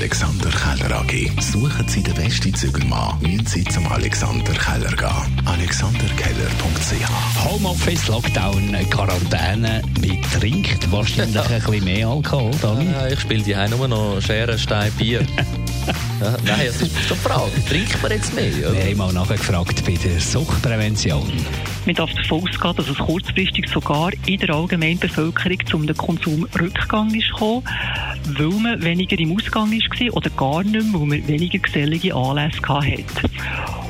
Alexander 0.00 0.48
Keller 0.48 0.96
AG. 0.96 1.42
Suchen 1.42 1.86
Sie 1.86 2.02
den 2.02 2.14
besten 2.14 2.54
Zügelmann, 2.54 3.20
müssen 3.20 3.44
Sie 3.44 3.64
zum 3.64 3.86
Alexander 3.92 4.54
Keller 4.54 4.96
gehen. 4.96 5.42
AlexanderKeller.ch 5.44 7.44
Homeoffice, 7.44 8.08
Lockdown, 8.08 8.74
Quarantäne. 8.88 9.82
Man 10.00 10.22
trinkt 10.40 10.90
wahrscheinlich 10.90 11.38
ein 11.38 11.60
bisschen 11.60 11.84
mehr 11.84 12.08
Alkohol, 12.08 12.50
Dani. 12.62 12.90
Ja, 12.90 13.08
ich 13.08 13.20
spiele 13.20 13.42
die 13.42 13.54
nur 13.76 13.88
noch 13.88 14.22
Schere, 14.22 14.58
Stein, 14.58 14.90
Bier. 14.92 15.20
ja, 16.20 16.34
nein, 16.46 16.66
das 16.66 16.80
ist 16.80 16.98
schon 17.06 17.18
die 17.18 17.28
Frage. 17.28 17.64
Trinkt 17.68 18.02
man 18.02 18.12
jetzt 18.12 18.34
mehr? 18.34 18.52
Oder? 18.58 18.72
Wir 18.72 18.84
haben 18.84 18.96
mal 18.96 19.12
nachgefragt 19.12 19.84
bei 19.84 19.98
der 20.02 20.18
Suchtprävention. 20.18 21.30
Man 21.84 21.94
darf 21.94 22.10
davon 22.14 22.42
ausgehen, 22.42 22.76
dass 22.76 22.88
es 22.88 22.96
kurzfristig 22.96 23.68
sogar 23.68 24.12
in 24.26 24.38
der 24.38 24.54
allgemeinen 24.54 24.98
Bevölkerung 24.98 25.58
zum 25.66 25.94
Konsumrückgang 25.94 27.14
ist 27.14 27.30
gekommen, 27.32 27.64
weil 28.24 28.60
man 28.60 28.82
weniger 28.82 29.18
im 29.18 29.36
Ausgang 29.36 29.70
war 29.70 30.16
oder 30.16 30.30
gar 30.30 30.62
nicht 30.62 30.84
mehr, 30.84 31.00
weil 31.00 31.06
man 31.06 31.28
weniger 31.28 31.58
gesellige 31.58 32.14
Anlässe 32.14 32.60
hatte. 32.68 33.30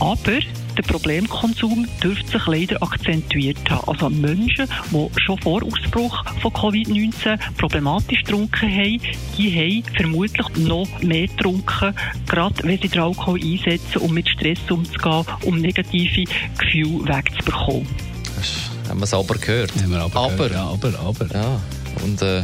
Aber 0.00 0.38
der 0.76 0.82
Problemkonsum 0.82 1.86
dürfte 2.02 2.38
sich 2.38 2.46
leider 2.46 2.82
akzentuiert 2.82 3.70
haben. 3.70 3.88
Also 3.88 4.08
Menschen, 4.08 4.66
die 4.90 5.08
schon 5.20 5.38
vor 5.38 5.62
Ausbruch 5.62 6.24
von 6.40 6.50
Covid-19 6.52 7.38
problematisch 7.58 8.24
getrunken 8.24 8.70
haben, 8.70 9.00
die 9.36 9.82
haben 9.84 9.94
vermutlich 9.94 10.48
noch 10.66 10.88
mehr 11.02 11.26
getrunken, 11.26 11.94
gerade 12.26 12.54
wenn 12.64 12.80
sie 12.80 12.88
den 12.88 13.02
Alkohol 13.02 13.40
einsetzen, 13.42 13.98
um 13.98 14.14
mit 14.14 14.28
Stress 14.28 14.58
umzugehen, 14.70 15.24
um 15.44 15.60
negative 15.60 16.24
Gefühle 16.58 17.06
wegzubekommen. 17.06 17.86
Das 18.36 18.70
haben 18.88 19.00
wir 19.00 19.04
es 19.04 19.14
aber 19.14 19.34
gehört. 19.34 19.72
Haben 19.76 19.90
wir 19.90 20.00
aber, 20.00 20.20
aber, 20.20 20.36
gehört, 20.36 20.52
ja, 20.52 20.64
aber, 20.64 20.98
aber. 20.98 21.34
ja, 21.34 21.60
und 22.04 22.22
äh, 22.22 22.42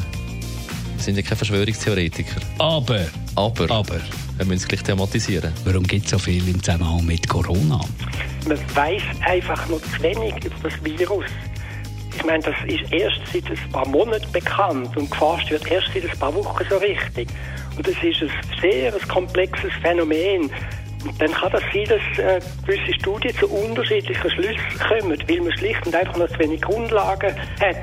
sind 0.99 1.17
ja 1.17 1.23
keine 1.23 1.37
Verschwörungstheoretiker. 1.37 2.41
Aber, 2.59 3.07
Aber, 3.35 3.71
aber, 3.71 4.01
wir 4.37 4.47
müssen 4.47 4.63
es 4.63 4.69
gleich 4.69 4.83
thematisieren. 4.83 5.53
warum 5.65 5.85
gibt 5.85 6.05
es 6.07 6.11
so 6.11 6.19
viel 6.19 6.47
im 6.49 6.63
Zusammenhang 6.63 7.05
mit 7.07 7.29
Corona? 7.29 7.81
Man 8.49 8.59
weiß 8.75 9.03
einfach 9.27 9.69
noch 9.69 9.81
zu 9.81 10.03
wenig 10.03 10.35
über 10.45 10.57
das 10.69 10.85
Virus. 10.85 11.27
Ich 12.17 12.25
meine, 12.25 12.43
das 12.43 12.57
ist 12.67 12.93
erst 12.93 13.21
seit 13.33 13.45
ein 13.49 13.73
paar 13.73 13.87
Monaten 13.87 14.31
bekannt 14.33 14.97
und 14.97 15.11
geforscht 15.11 15.51
wird 15.51 15.71
erst 15.71 15.89
seit 15.95 16.11
ein 16.11 16.19
paar 16.19 16.35
Wochen 16.35 16.65
so 16.69 16.77
richtig. 16.79 17.29
Und 17.77 17.87
das 17.87 17.95
ist 18.03 18.23
ein 18.23 18.31
sehr 18.61 18.93
ein 18.93 19.09
komplexes 19.09 19.71
Phänomen. 19.83 20.51
Und 21.05 21.21
dann 21.21 21.31
kann 21.31 21.53
das 21.53 21.63
sein, 21.73 21.85
dass 21.85 22.19
äh, 22.19 22.41
gewisse 22.67 22.95
Studien 22.95 23.33
zu 23.37 23.47
unterschiedlichen 23.47 24.31
Schlüssen 24.31 24.79
kommen, 24.89 25.17
weil 25.29 25.41
man 25.41 25.53
schlicht 25.59 25.87
und 25.87 25.95
einfach 25.95 26.17
noch 26.17 26.29
zu 26.29 26.39
wenig 26.41 26.61
Grundlagen 26.61 27.35
hat. 27.61 27.77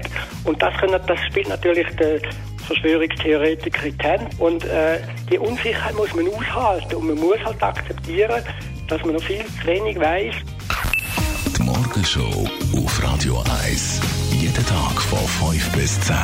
Und 0.44 0.62
das, 0.62 0.76
können, 0.78 1.00
das 1.08 1.20
spielt 1.30 1.48
natürlich 1.48 1.88
der 1.96 2.20
Verschwörungstheoretiker 2.66 3.92
Hände. 4.00 4.28
Und 4.40 4.66
äh, 4.66 5.00
die 5.32 5.38
Unsicherheit 5.38 5.96
muss 5.96 6.14
man 6.14 6.28
aushalten 6.28 6.96
und 6.96 7.08
man 7.08 7.18
muss 7.18 7.40
halt 7.44 7.62
akzeptieren, 7.62 8.44
dass 8.88 9.04
man 9.04 9.16
noch 9.16 9.24
viel 9.24 9.44
zu 9.46 9.68
wenig 9.68 10.00
weiß 10.00 10.36
Die 11.58 11.64
Morgenshow 11.64 12.48
auf 12.78 13.04
Radio 13.04 13.44
1. 13.64 14.02
Jeden 14.32 14.66
Tag 14.66 15.02
von 15.02 15.52
5 15.52 15.72
bis 15.72 16.00
10. 16.02 16.16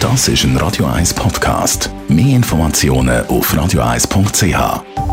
Das 0.00 0.28
ist 0.28 0.44
ein 0.44 0.56
Radio 0.56 0.86
1 0.86 1.14
Podcast. 1.14 1.90
Mehr 2.08 2.36
Informationen 2.36 3.26
auf 3.26 3.52
radio1.ch. 3.52 5.07